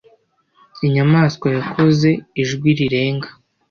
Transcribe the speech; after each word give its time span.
Inyamaswa 0.85 1.47
yakoze 1.57 2.09
ijwi 2.41 2.69
rirenga. 2.79 3.29